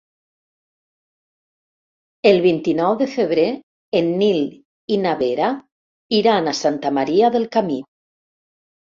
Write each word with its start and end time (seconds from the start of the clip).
El 2.29 2.39
vint-i-nou 2.45 2.95
de 3.01 3.07
febrer 3.11 3.43
en 3.99 4.09
Nil 4.21 4.39
i 4.95 4.97
na 5.03 5.13
Vera 5.21 5.51
iran 6.21 6.49
a 6.53 6.55
Santa 6.61 6.93
Maria 7.01 7.31
del 7.37 7.47
Camí. 7.59 7.79